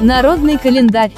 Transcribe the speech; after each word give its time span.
Народный 0.00 0.58
календарь. 0.58 1.12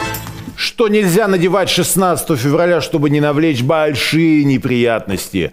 Что 0.57 0.89
нельзя 0.89 1.29
надевать 1.29 1.69
16 1.69 2.39
февраля, 2.39 2.81
чтобы 2.81 3.11
не 3.11 3.21
навлечь 3.21 3.63
большие 3.63 4.45
неприятности? 4.45 5.53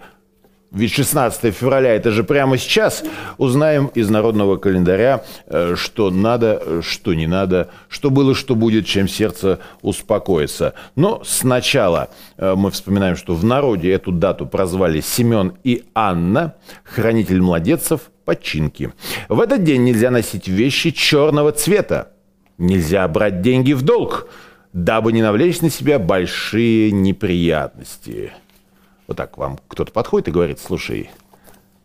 Ведь 0.74 0.92
16 0.92 1.54
февраля 1.54 1.94
это 1.94 2.10
же 2.10 2.24
прямо 2.24 2.58
сейчас. 2.58 3.04
Узнаем 3.38 3.86
из 3.94 4.10
народного 4.10 4.56
календаря, 4.56 5.22
э, 5.46 5.74
что 5.76 6.10
надо, 6.10 6.82
что 6.82 7.14
не 7.14 7.28
надо, 7.28 7.70
что 7.88 8.10
было, 8.10 8.34
что 8.34 8.56
будет, 8.56 8.86
чем 8.86 9.06
сердце 9.06 9.60
успокоится. 9.82 10.74
Но 10.96 11.22
сначала 11.24 12.08
э, 12.36 12.54
мы 12.56 12.72
вспоминаем, 12.72 13.16
что 13.16 13.34
в 13.34 13.44
народе 13.44 13.92
эту 13.92 14.10
дату 14.10 14.46
прозвали 14.46 15.00
Семен 15.00 15.52
и 15.62 15.84
Анна, 15.94 16.54
хранитель 16.82 17.40
младенцев, 17.40 18.10
починки. 18.24 18.92
В 19.28 19.40
этот 19.40 19.64
день 19.64 19.84
нельзя 19.84 20.10
носить 20.10 20.48
вещи 20.48 20.90
черного 20.90 21.52
цвета. 21.52 22.12
Нельзя 22.58 23.06
брать 23.08 23.40
деньги 23.42 23.72
в 23.72 23.82
долг, 23.82 24.28
дабы 24.72 25.12
не 25.12 25.22
навлечь 25.22 25.60
на 25.60 25.70
себя 25.70 25.98
большие 25.98 26.92
неприятности. 26.92 28.32
Вот 29.06 29.16
так 29.16 29.36
вам 29.36 29.58
кто-то 29.68 29.92
подходит 29.92 30.28
и 30.28 30.32
говорит, 30.32 30.60
слушай, 30.60 31.10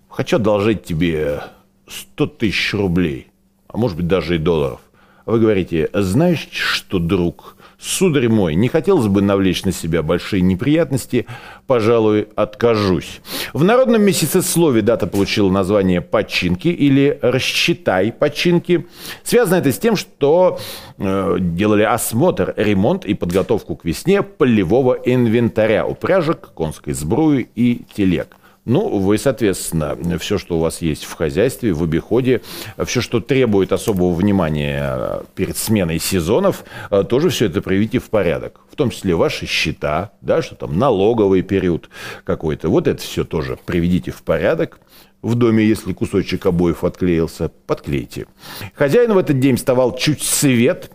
хочу 0.09 0.37
одолжить 0.37 0.83
тебе 0.83 1.41
100 1.87 2.27
тысяч 2.27 2.73
рублей, 2.73 3.31
а 3.67 3.77
может 3.77 3.97
быть 3.97 4.07
даже 4.07 4.35
и 4.35 4.39
долларов. 4.39 4.79
Вы 5.25 5.39
говорите, 5.39 5.89
знаешь 5.93 6.47
что, 6.51 6.99
друг, 6.99 7.55
Сударь 7.81 8.27
мой, 8.27 8.55
не 8.55 8.67
хотелось 8.67 9.07
бы 9.07 9.21
навлечь 9.21 9.63
на 9.63 9.71
себя 9.71 10.03
большие 10.03 10.41
неприятности, 10.41 11.25
пожалуй, 11.65 12.27
откажусь. 12.35 13.21
В 13.53 13.63
народном 13.63 14.01
месяцеслове 14.01 14.81
дата 14.81 15.07
получила 15.07 15.49
название 15.49 16.01
«починки» 16.01 16.67
или 16.67 17.17
«рассчитай 17.21 18.11
починки». 18.11 18.85
Связано 19.23 19.59
это 19.59 19.71
с 19.71 19.79
тем, 19.79 19.95
что 19.95 20.59
э, 20.97 21.37
делали 21.39 21.83
осмотр, 21.83 22.53
ремонт 22.57 23.05
и 23.05 23.13
подготовку 23.13 23.77
к 23.77 23.85
весне 23.85 24.23
полевого 24.23 24.97
инвентаря, 25.05 25.87
упряжек, 25.87 26.51
конской 26.53 26.91
сбруи 26.91 27.47
и 27.55 27.85
телег. 27.95 28.35
Ну, 28.69 28.99
вы, 28.99 29.17
соответственно, 29.17 29.97
все, 30.19 30.37
что 30.37 30.57
у 30.57 30.59
вас 30.59 30.83
есть 30.83 31.03
в 31.05 31.13
хозяйстве, 31.15 31.73
в 31.73 31.81
обиходе, 31.81 32.41
все, 32.85 33.01
что 33.01 33.19
требует 33.19 33.71
особого 33.71 34.13
внимания 34.13 34.95
э, 34.95 35.21
перед 35.33 35.57
сменой 35.57 35.97
сезонов, 35.97 36.63
э, 36.91 37.03
тоже 37.03 37.29
все 37.29 37.47
это 37.47 37.63
приведите 37.63 37.97
в 37.97 38.11
порядок. 38.11 38.61
В 38.71 38.75
том 38.75 38.91
числе 38.91 39.15
ваши 39.15 39.47
счета, 39.47 40.11
да, 40.21 40.43
что 40.43 40.53
там 40.53 40.77
налоговый 40.77 41.41
период 41.41 41.89
какой-то. 42.23 42.69
Вот 42.69 42.87
это 42.87 43.01
все 43.01 43.23
тоже 43.23 43.57
приведите 43.65 44.11
в 44.11 44.21
порядок. 44.21 44.79
В 45.23 45.33
доме, 45.33 45.65
если 45.65 45.91
кусочек 45.91 46.45
обоев 46.45 46.83
отклеился, 46.83 47.49
подклейте. 47.65 48.27
Хозяин 48.75 49.13
в 49.13 49.17
этот 49.17 49.39
день 49.39 49.55
вставал 49.55 49.97
чуть 49.97 50.21
свет 50.21 50.91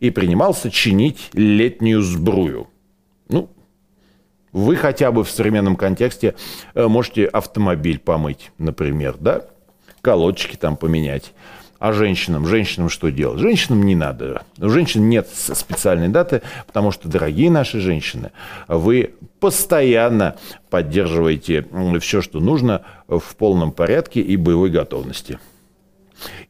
и 0.00 0.10
принимался 0.10 0.70
чинить 0.70 1.30
летнюю 1.32 2.02
сбрую. 2.02 2.68
Вы 4.52 4.76
хотя 4.76 5.12
бы 5.12 5.24
в 5.24 5.30
современном 5.30 5.76
контексте 5.76 6.34
э, 6.74 6.86
можете 6.86 7.26
автомобиль 7.26 7.98
помыть, 7.98 8.50
например, 8.58 9.16
да? 9.18 9.42
Колодочки 10.02 10.56
там 10.56 10.76
поменять. 10.76 11.32
А 11.78 11.94
женщинам? 11.94 12.46
Женщинам 12.46 12.90
что 12.90 13.10
делать? 13.10 13.40
Женщинам 13.40 13.84
не 13.84 13.94
надо. 13.94 14.42
У 14.58 14.68
женщин 14.68 15.08
нет 15.08 15.28
специальной 15.28 16.08
даты, 16.08 16.42
потому 16.66 16.90
что, 16.90 17.08
дорогие 17.08 17.50
наши 17.50 17.80
женщины, 17.80 18.32
вы 18.68 19.14
постоянно 19.40 20.36
поддерживаете 20.68 21.66
все, 22.00 22.20
что 22.20 22.40
нужно 22.40 22.82
в 23.08 23.34
полном 23.36 23.72
порядке 23.72 24.20
и 24.20 24.36
боевой 24.36 24.68
готовности. 24.68 25.38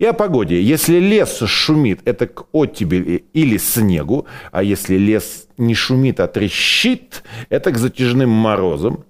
И 0.01 0.06
о 0.06 0.15
погоде. 0.15 0.62
Если 0.62 0.98
лес 0.98 1.41
шумит, 1.41 2.01
это 2.06 2.27
к 2.27 2.47
оттебели 2.53 3.27
или 3.34 3.59
снегу, 3.59 4.25
а 4.51 4.62
если 4.62 4.97
лес 4.97 5.47
не 5.59 5.75
шумит, 5.75 6.20
а 6.20 6.27
трещит, 6.27 7.23
это 7.51 7.70
к 7.70 7.77
затяжным 7.77 8.31
морозам. 8.31 9.05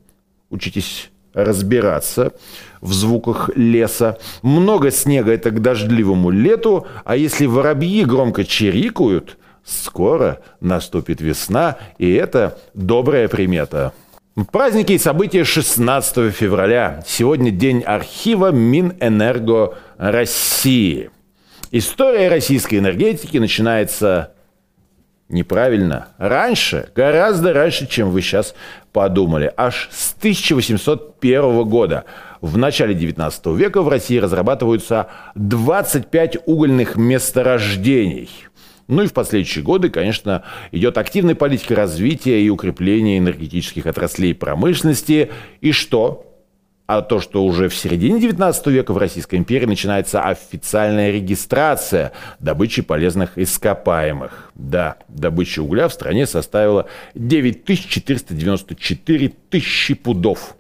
Учитесь 0.51 1.11
разбираться 1.33 2.33
в 2.81 2.93
звуках 2.93 3.51
леса. 3.55 4.19
Много 4.43 4.91
снега– 4.91 5.31
это 5.33 5.53
к 5.53 5.63
дождливому 5.63 6.31
лету, 6.31 6.89
а 7.05 7.15
если 7.15 7.47
воробьи 7.47 8.05
громко 8.05 8.45
чирикают, 8.45 9.39
скоро 9.65 10.41
наступит 10.59 11.21
весна, 11.21 11.79
и 11.99 12.11
это 12.11 12.59
добрая 12.75 13.29
примета. 13.29 13.93
Праздники 14.53 14.93
и 14.93 14.99
события 14.99 15.43
16 15.43 16.33
февраля. 16.33 17.03
Сегодня 17.05 17.51
день 17.51 17.83
архива 17.83 18.53
Минэнерго 18.53 19.77
России. 19.99 21.11
История 21.73 22.29
российской 22.29 22.77
энергетики 22.77 23.39
начинается 23.39 24.35
неправильно. 25.29 26.11
Раньше, 26.17 26.91
гораздо 26.95 27.53
раньше, 27.53 27.89
чем 27.89 28.11
вы 28.11 28.23
сейчас 28.23 28.55
подумали. 28.93 29.53
Аж 29.57 29.89
с 29.91 30.15
1801 30.17 31.65
года. 31.65 32.05
В 32.41 32.57
начале 32.57 32.95
19 32.95 33.47
века 33.47 33.83
в 33.83 33.89
России 33.89 34.19
разрабатываются 34.19 35.09
25 35.35 36.39
угольных 36.47 36.95
месторождений– 36.95 38.31
ну 38.91 39.03
и 39.03 39.07
в 39.07 39.13
последующие 39.13 39.65
годы, 39.65 39.89
конечно, 39.89 40.43
идет 40.73 40.99
активная 40.99 41.35
политика 41.35 41.75
развития 41.75 42.43
и 42.43 42.51
укрепления 42.51 43.19
энергетических 43.19 43.87
отраслей 43.87 44.35
промышленности. 44.35 45.31
И 45.61 45.73
что? 45.73 46.27
А 46.87 47.03
то, 47.03 47.21
что 47.21 47.45
уже 47.45 47.69
в 47.69 47.77
середине 47.77 48.21
19 48.21 48.67
века 48.67 48.93
в 48.93 48.99
Российской 48.99 49.37
империи 49.37 49.67
начинается 49.67 50.25
официальная 50.25 51.13
регистрация 51.13 52.11
добычи 52.41 52.83
полезных 52.83 53.39
ископаемых. 53.39 54.51
Да, 54.57 54.97
добыча 55.07 55.61
угля 55.61 55.87
в 55.87 55.93
стране 55.93 56.27
составила 56.27 56.87
9494 57.15 59.33
тысячи 59.51 59.95
пудов. 59.95 60.57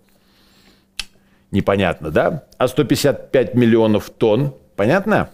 Непонятно, 1.51 2.13
да? 2.13 2.45
А 2.59 2.69
155 2.69 3.57
миллионов 3.57 4.09
тонн, 4.11 4.55
понятно? 4.77 5.31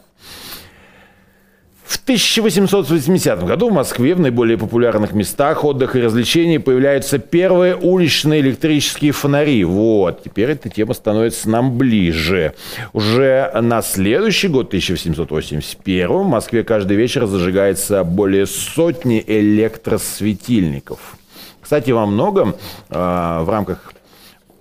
В 1.87 2.03
1880 2.03 3.45
году 3.45 3.71
в 3.71 3.73
Москве 3.73 4.17
в 4.17 4.21
наиболее 4.21 4.59
популярных 4.59 5.13
местах 5.13 5.65
отдыха 5.65 6.01
и 6.01 6.03
развлечений 6.03 6.59
появляются 6.59 7.19
первые 7.19 7.77
уличные 7.77 8.41
электрические 8.41 9.13
фонари. 9.13 9.63
Вот, 9.63 10.25
теперь 10.25 10.51
эта 10.51 10.69
тема 10.69 10.95
становится 10.95 11.49
нам 11.49 11.79
ближе. 11.79 12.55
Уже 12.93 13.53
на 13.55 13.83
следующий 13.83 14.49
год, 14.49 14.67
1881, 14.67 16.09
в 16.09 16.27
Москве 16.27 16.65
каждый 16.65 16.97
вечер 16.97 17.25
зажигается 17.27 18.03
более 18.03 18.47
сотни 18.47 19.23
электросветильников. 19.25 20.99
Кстати, 21.61 21.93
во 21.93 22.07
многом 22.07 22.57
э, 22.91 22.95
в 23.43 23.49
рамках 23.49 23.93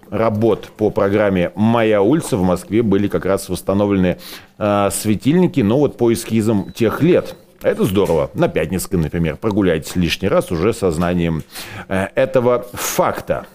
работ 0.09 0.69
по 0.77 0.89
программе 0.89 1.51
«Моя 1.55 2.01
улица» 2.01 2.37
в 2.37 2.43
Москве 2.43 2.81
были 2.81 3.07
как 3.07 3.25
раз 3.25 3.49
восстановлены 3.49 4.17
э, 4.57 4.89
светильники, 4.91 5.61
но 5.61 5.79
вот 5.79 5.97
по 5.97 6.11
эскизам 6.11 6.71
тех 6.71 7.01
лет. 7.01 7.35
Это 7.61 7.83
здорово. 7.85 8.29
На 8.33 8.47
Пятницкой, 8.47 8.99
например, 8.99 9.37
прогуляйтесь 9.37 9.95
лишний 9.95 10.27
раз 10.27 10.51
уже 10.51 10.73
сознанием 10.73 11.43
э, 11.87 12.07
этого 12.15 12.65
факта. 12.73 13.47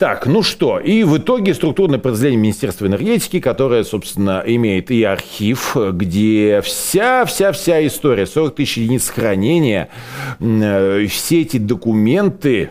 Так, 0.00 0.24
ну 0.24 0.42
что, 0.42 0.78
и 0.78 1.04
в 1.04 1.18
итоге 1.18 1.52
структурное 1.52 1.98
подразделение 1.98 2.40
Министерства 2.40 2.86
энергетики, 2.86 3.38
которое, 3.38 3.84
собственно, 3.84 4.42
имеет 4.46 4.90
и 4.90 5.02
архив, 5.02 5.76
где 5.92 6.62
вся-вся-вся 6.62 7.86
история, 7.86 8.26
40 8.26 8.54
тысяч 8.54 8.78
единиц 8.78 9.10
хранения, 9.10 9.90
э, 10.38 11.04
все 11.06 11.42
эти 11.42 11.58
документы, 11.58 12.70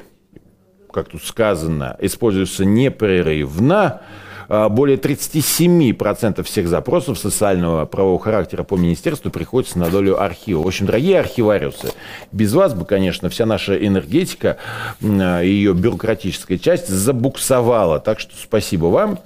как 0.92 1.10
тут 1.10 1.24
сказано, 1.24 1.96
используются 2.00 2.66
непрерывно. 2.66 4.02
А, 4.50 4.68
более 4.68 4.98
37% 4.98 6.44
всех 6.44 6.68
запросов 6.68 7.20
социального 7.20 7.86
правового 7.86 8.20
характера 8.20 8.64
по 8.64 8.76
министерству 8.76 9.30
приходится 9.30 9.78
на 9.78 9.90
долю 9.90 10.22
архива. 10.22 10.64
В 10.64 10.68
общем, 10.68 10.88
дорогие 10.88 11.20
архивариусы, 11.20 11.94
без 12.32 12.54
вас 12.54 12.74
бы, 12.74 12.86
конечно, 12.86 13.30
вся 13.30 13.46
наша 13.46 13.76
энергетика, 13.76 14.58
ее 15.02 15.74
бюрократическая 15.74 16.58
часть 16.58 16.88
забуксовала. 16.88 18.00
Так 18.00 18.20
что 18.20 18.34
спасибо 18.36 18.88
вам. 18.88 19.20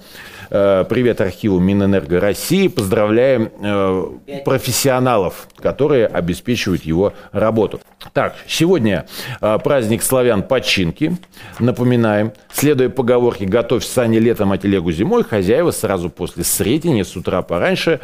Э, 0.56 0.84
привет 0.88 1.20
архиву 1.20 1.58
Минэнерго 1.58 2.20
России. 2.20 2.68
Поздравляем 2.68 3.50
э, 3.60 4.40
профессионалов, 4.44 5.48
которые 5.58 6.06
обеспечивают 6.06 6.84
его 6.84 7.12
работу. 7.32 7.80
Так, 8.12 8.36
сегодня 8.46 9.04
э, 9.40 9.58
праздник 9.58 10.04
славян 10.04 10.44
починки. 10.44 11.16
Напоминаем, 11.58 12.32
следуя 12.52 12.88
поговорке 12.88 13.46
«Готовь 13.46 13.84
сани 13.84 14.18
летом, 14.18 14.52
а 14.52 14.58
телегу 14.58 14.92
зимой», 14.92 15.24
хозяева 15.24 15.72
сразу 15.72 16.08
после 16.08 16.44
Сретения 16.44 17.04
с 17.04 17.16
утра 17.16 17.42
пораньше 17.42 17.98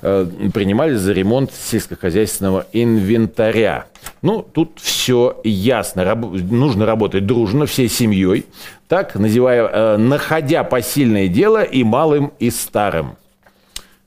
принимали 0.00 0.94
за 0.94 1.12
ремонт 1.12 1.50
сельскохозяйственного 1.52 2.66
инвентаря. 2.72 3.86
Ну, 4.22 4.42
тут 4.42 4.78
все 4.80 4.95
ясно. 5.44 6.04
Раб- 6.04 6.32
нужно 6.50 6.86
работать 6.86 7.26
дружно, 7.26 7.66
всей 7.66 7.88
семьей, 7.88 8.46
так, 8.88 9.14
называя, 9.14 9.66
э, 9.66 9.96
находя 9.96 10.64
посильное 10.64 11.28
дело 11.28 11.62
и 11.62 11.84
малым, 11.84 12.32
и 12.38 12.50
старым. 12.50 13.16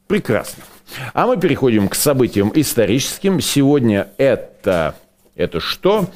Прекрасно. 0.08 0.64
А 1.14 1.28
мы 1.28 1.38
переходим 1.38 1.88
к 1.88 1.96
событиям 1.96 2.52
историческим. 2.56 3.42
Сегодня 3.42 4.10
это... 4.18 4.96
Это 5.36 5.60
что? 5.62 6.10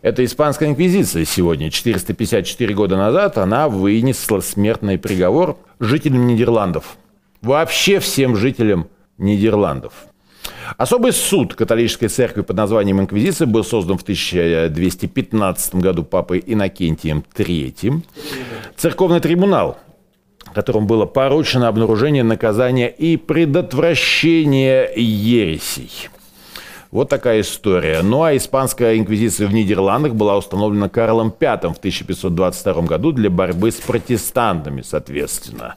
Это 0.00 0.24
испанская 0.24 0.68
инквизиция 0.68 1.24
сегодня. 1.24 1.70
454 1.70 2.74
года 2.74 2.96
назад 2.96 3.38
она 3.38 3.68
вынесла 3.68 4.40
смертный 4.40 4.98
приговор 4.98 5.58
жителям 5.80 6.26
Нидерландов. 6.26 6.96
Вообще 7.40 7.98
всем 7.98 8.36
жителям 8.36 8.88
Нидерландов. 9.18 9.92
Особый 10.76 11.12
суд 11.12 11.54
католической 11.54 12.08
церкви 12.08 12.42
под 12.42 12.56
названием 12.56 13.00
Инквизиция 13.00 13.46
был 13.46 13.64
создан 13.64 13.98
в 13.98 14.02
1215 14.02 15.74
году 15.76 16.02
папой 16.02 16.42
Иннокентием 16.46 17.24
III. 17.36 18.02
Церковный 18.76 19.20
трибунал 19.20 19.78
которому 20.54 20.86
было 20.86 21.06
поручено 21.06 21.68
обнаружение, 21.68 22.22
наказания 22.22 22.88
и 22.88 23.16
предотвращение 23.16 24.90
ересей. 24.94 26.10
Вот 26.90 27.08
такая 27.08 27.40
история. 27.40 28.02
Ну 28.02 28.22
а 28.22 28.36
испанская 28.36 28.98
инквизиция 28.98 29.48
в 29.48 29.54
Нидерландах 29.54 30.12
была 30.12 30.36
установлена 30.36 30.90
Карлом 30.90 31.28
V 31.28 31.56
в 31.72 31.78
1522 31.78 32.82
году 32.82 33.12
для 33.12 33.30
борьбы 33.30 33.70
с 33.72 33.76
протестантами, 33.76 34.82
соответственно. 34.82 35.76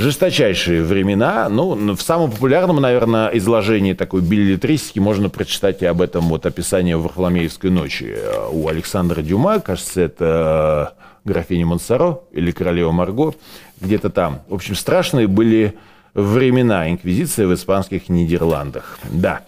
Жесточайшие 0.00 0.82
времена. 0.82 1.50
Ну, 1.50 1.94
в 1.94 2.00
самом 2.00 2.30
популярном, 2.30 2.80
наверное, 2.80 3.28
изложении 3.36 3.92
такой 3.92 4.22
билетристики 4.22 4.98
можно 4.98 5.28
прочитать 5.28 5.82
и 5.82 5.86
об 5.86 6.00
этом 6.00 6.24
вот 6.24 6.46
описание 6.46 6.96
Варфоломеевской 6.96 7.68
ночи 7.68 8.16
у 8.50 8.66
Александра 8.68 9.20
Дюма. 9.20 9.60
Кажется, 9.60 10.00
это 10.00 10.94
графиня 11.26 11.66
Монсоро 11.66 12.20
или 12.32 12.50
королева 12.50 12.92
Марго, 12.92 13.34
где-то 13.82 14.08
там. 14.08 14.40
В 14.48 14.54
общем, 14.54 14.74
страшные 14.74 15.26
были 15.26 15.76
времена 16.14 16.90
инквизиции 16.90 17.44
в 17.44 17.52
испанских 17.52 18.08
Нидерландах. 18.08 18.98
Да. 19.12 19.42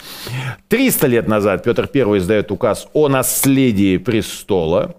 300 0.68 1.06
лет 1.06 1.28
назад 1.28 1.64
Петр 1.64 1.88
I 1.94 2.18
издает 2.18 2.52
указ 2.52 2.88
о 2.92 3.08
наследии 3.08 3.96
престола. 3.96 4.96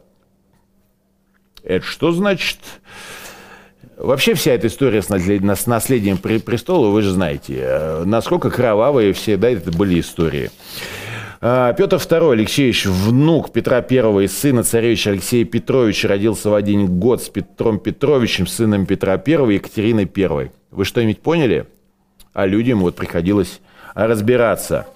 Это 1.64 1.86
что 1.86 2.12
значит? 2.12 2.58
Вообще 3.98 4.34
вся 4.34 4.52
эта 4.54 4.68
история 4.68 5.02
с 5.02 5.10
наследием 5.10 6.18
престола, 6.18 6.90
вы 6.90 7.02
же 7.02 7.12
знаете, 7.12 7.60
э, 7.60 8.04
насколько 8.06 8.50
кровавые 8.50 9.14
все, 9.14 9.38
да, 9.38 9.50
это 9.50 9.72
были 9.72 10.00
истории. 10.00 10.50
А, 11.46 11.74
Петр 11.74 11.98
II 11.98 12.32
Алексеевич, 12.32 12.86
внук 12.86 13.52
Петра 13.52 13.86
I 13.88 14.24
и 14.24 14.28
сына 14.28 14.64
царевича 14.64 15.12
Алексея 15.12 15.44
Петровича, 15.44 16.08
родился 16.08 16.50
в 16.50 16.56
один 16.56 16.88
год 17.00 17.22
с 17.22 17.30
Петром 17.30 17.80
Петровичем, 17.80 18.48
сыном 18.48 18.86
Петра 18.86 19.14
I 19.14 19.52
и 19.52 19.56
Екатериной 19.56 20.10
I. 20.16 20.52
Вы 20.72 20.86
что-нибудь 20.86 21.20
поняли? 21.20 21.68
А 22.34 22.46
людям 22.46 22.80
вот 22.80 22.96
приходилось 22.96 23.60
разбираться. 23.94 24.88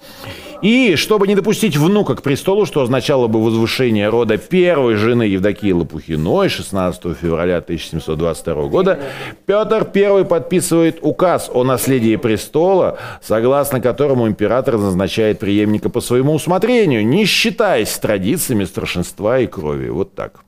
И 0.62 0.96
чтобы 0.96 1.28
не 1.28 1.34
допустить 1.34 1.76
внука 1.76 2.14
к 2.14 2.22
престолу, 2.22 2.66
что 2.66 2.82
означало 2.82 3.28
бы 3.28 3.42
возвышение 3.42 4.08
рода 4.08 4.36
первой 4.36 4.96
жены 4.96 5.24
Евдокии 5.24 5.72
Лопухиной 5.72 6.48
16 6.48 7.16
февраля 7.20 7.58
1722 7.58 8.66
года, 8.66 8.98
Петр 9.46 9.86
I 9.94 10.24
подписывает 10.24 10.98
указ 11.02 11.50
о 11.52 11.64
наследии 11.64 12.16
престола, 12.16 12.98
согласно 13.22 13.80
которому 13.80 14.26
император 14.26 14.78
назначает 14.78 15.38
преемника 15.38 15.90
по 15.90 16.00
своему 16.00 16.34
усмотрению, 16.34 17.06
не 17.06 17.24
считаясь 17.24 17.96
традициями 17.98 18.64
старшинства 18.64 19.38
и 19.38 19.46
крови. 19.46 19.88
Вот 19.88 20.14
так. 20.14 20.40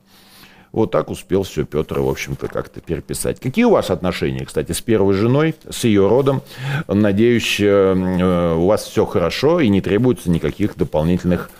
Вот 0.73 0.93
так 0.93 1.11
успел 1.11 1.43
все 1.43 1.65
Петр, 1.65 1.99
в 1.99 2.09
общем-то, 2.09 2.47
как-то 2.47 2.81
переписать. 2.81 3.41
Какие 3.41 3.65
у 3.65 3.71
вас 3.71 3.91
отношения, 3.91 4.45
кстати, 4.45 4.71
с 4.71 4.81
первой 4.81 5.15
женой, 5.15 5.57
с 5.69 5.85
ее 5.85 6.07
родом? 6.07 6.43
Надеюсь, 6.87 7.59
э, 7.59 7.65
э, 7.65 8.55
у 8.55 8.67
вас 8.67 8.85
все 8.85 9.05
хорошо 9.05 9.59
и 9.59 9.69
не 9.69 9.81
требуется 9.81 10.31
никаких 10.31 10.77
дополнительных 10.77 11.51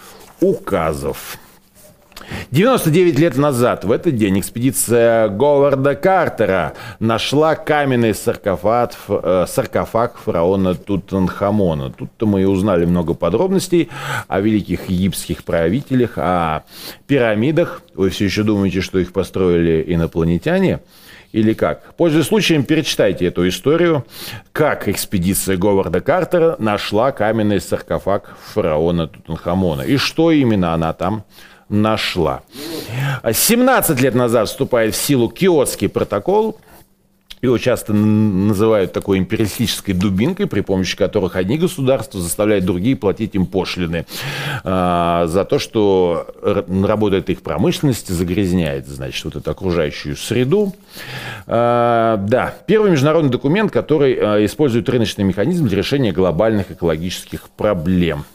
указов. 0.41 1.39
99 2.51 3.17
лет 3.21 3.37
назад, 3.37 3.85
в 3.85 3.93
этот 3.93 4.17
день, 4.17 4.41
экспедиция 4.41 5.29
Говарда 5.29 5.95
Картера 5.95 6.73
нашла 6.99 7.55
каменный 7.55 8.13
саркофаг, 8.13 8.93
э, 9.09 9.45
саркофаг 9.47 10.17
фараона 10.17 10.75
Тутанхамона. 10.75 11.91
Тут-то 11.91 12.27
мы 12.27 12.43
и 12.43 12.47
узнали 12.47 12.87
много 12.87 13.15
подробностей 13.15 13.89
о 14.27 14.41
великих 14.41 14.91
египетских 14.91 15.45
правителях, 15.45 16.15
о 16.17 16.65
пирамидах. 17.07 17.83
Вы 17.95 18.11
все 18.11 18.25
еще 18.25 18.43
думаете, 18.43 18.81
что 18.81 18.99
их 18.99 19.13
построили 19.13 19.85
инопланетяне? 19.87 20.81
Или 21.31 21.53
как? 21.53 21.95
Пользуясь 21.95 22.27
случаем, 22.27 22.65
перечитайте 22.65 23.27
эту 23.27 23.47
историю, 23.47 24.05
как 24.51 24.89
экспедиция 24.89 25.57
Говарда 25.57 26.01
Картера 26.01 26.57
нашла 26.59 27.13
каменный 27.13 27.61
саркофаг 27.61 28.37
фараона 28.53 29.07
Тутанхамона. 29.07 29.83
И 29.83 29.97
что 29.99 30.33
именно 30.33 30.75
она 30.75 30.93
там 30.93 31.23
нашла. 31.71 32.43
17 33.31 34.01
лет 34.01 34.15
назад 34.15 34.49
вступает 34.49 34.95
в 34.95 34.99
силу 34.99 35.29
Киотский 35.29 35.89
протокол, 35.89 36.59
его 37.43 37.57
часто 37.57 37.95
называют 37.95 38.93
такой 38.93 39.17
империалистической 39.17 39.95
дубинкой, 39.95 40.47
при 40.47 40.61
помощи 40.61 40.95
которых 40.95 41.37
одни 41.37 41.57
государства 41.57 42.21
заставляют 42.21 42.67
другие 42.67 42.97
платить 42.97 43.35
им 43.35 43.47
пошлины 43.47 44.05
а, 44.63 45.27
за 45.27 45.47
то, 45.47 45.59
что 45.59 46.27
работает 46.43 47.31
их 47.31 47.41
промышленность, 47.41 48.09
загрязняет, 48.09 48.87
значит, 48.87 49.25
вот 49.25 49.37
эту 49.37 49.51
окружающую 49.51 50.17
среду. 50.17 50.75
А, 51.47 52.19
да, 52.19 52.55
первый 52.67 52.91
международный 52.91 53.31
документ, 53.31 53.73
который 53.73 54.19
а, 54.21 54.45
использует 54.45 54.87
рыночный 54.91 55.25
механизм 55.25 55.67
для 55.67 55.79
решения 55.79 56.13
глобальных 56.13 56.71
экологических 56.71 57.49
проблем– 57.51 58.27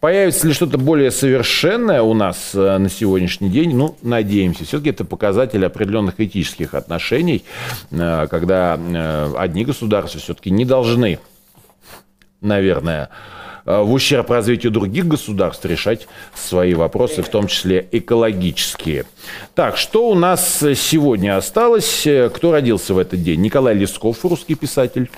Появится 0.00 0.46
ли 0.46 0.52
что-то 0.52 0.78
более 0.78 1.10
совершенное 1.10 2.02
у 2.02 2.14
нас 2.14 2.52
э, 2.54 2.78
на 2.78 2.88
сегодняшний 2.88 3.48
день? 3.48 3.76
Ну, 3.76 3.96
надеемся. 4.02 4.64
Все-таки 4.64 4.90
это 4.90 5.04
показатель 5.04 5.64
определенных 5.64 6.20
этических 6.20 6.74
отношений, 6.74 7.44
э, 7.90 8.26
когда 8.30 8.78
э, 8.78 9.32
одни 9.36 9.64
государства 9.64 10.20
все-таки 10.20 10.50
не 10.50 10.64
должны, 10.64 11.18
наверное, 12.40 13.10
в 13.64 13.92
ущерб 13.92 14.30
развитию 14.30 14.72
других 14.72 15.06
государств 15.06 15.62
решать 15.66 16.08
свои 16.34 16.72
вопросы, 16.72 17.22
в 17.22 17.28
том 17.28 17.48
числе 17.48 17.86
экологические. 17.92 19.04
Так, 19.54 19.76
что 19.76 20.08
у 20.08 20.14
нас 20.14 20.60
сегодня 20.74 21.36
осталось? 21.36 22.06
Кто 22.32 22.52
родился 22.52 22.94
в 22.94 22.98
этот 22.98 23.22
день? 23.22 23.42
Николай 23.42 23.74
Лесков, 23.74 24.24
русский 24.24 24.54
писатель 24.54 25.10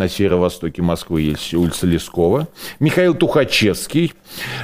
на 0.00 0.08
северо-востоке 0.08 0.82
Москвы 0.82 1.22
есть 1.22 1.54
улица 1.54 1.86
Лескова, 1.86 2.48
Михаил 2.80 3.14
Тухачевский, 3.14 4.14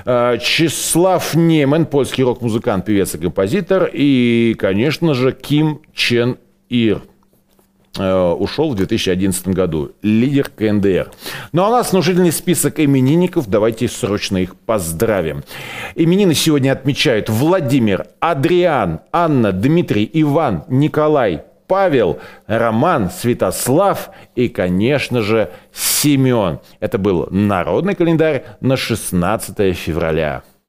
э, 0.04 0.38
Числав 0.42 1.34
Немен, 1.34 1.84
польский 1.84 2.24
рок-музыкант, 2.24 2.86
певец 2.86 3.14
и 3.14 3.18
композитор, 3.18 3.90
и, 3.92 4.56
конечно 4.58 5.12
же, 5.12 5.32
Ким 5.32 5.82
Чен 5.94 6.38
Ир 6.70 7.02
э, 7.98 8.30
ушел 8.38 8.70
в 8.70 8.76
2011 8.76 9.48
году, 9.48 9.92
лидер 10.02 10.48
КНДР. 10.48 11.12
Ну 11.52 11.62
а 11.62 11.68
у 11.68 11.72
нас 11.72 11.92
внушительный 11.92 12.32
список 12.32 12.80
именинников, 12.80 13.46
давайте 13.46 13.88
срочно 13.88 14.38
их 14.38 14.56
поздравим. 14.56 15.44
Именины 15.94 16.32
сегодня 16.34 16.72
отмечают 16.72 17.28
Владимир, 17.28 18.06
Адриан, 18.20 19.00
Анна, 19.12 19.52
Дмитрий, 19.52 20.08
Иван, 20.14 20.64
Николай, 20.68 21.42
Павел, 21.66 22.20
Роман, 22.46 23.10
Святослав 23.10 24.10
и, 24.34 24.48
конечно 24.48 25.22
же, 25.22 25.50
Семен. 25.72 26.60
Это 26.80 26.98
был 26.98 27.28
народный 27.30 27.94
календарь 27.94 28.44
на 28.60 28.76
16 28.76 29.76
февраля. 29.76 30.42